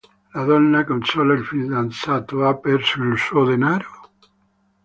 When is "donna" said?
0.47-0.83